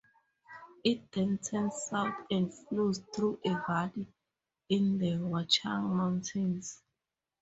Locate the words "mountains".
5.95-6.81